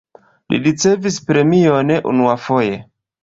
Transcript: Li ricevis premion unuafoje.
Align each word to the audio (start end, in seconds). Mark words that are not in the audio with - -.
Li 0.53 0.59
ricevis 0.67 1.19
premion 1.27 1.93
unuafoje. 2.13 2.81